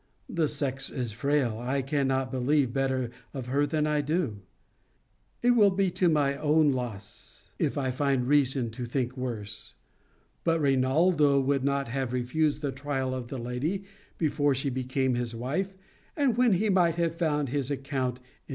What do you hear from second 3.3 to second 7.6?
of her than I do. It will be to my own loss,